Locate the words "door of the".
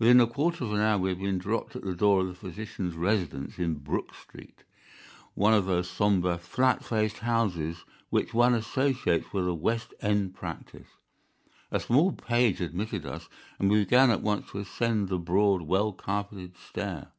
1.94-2.34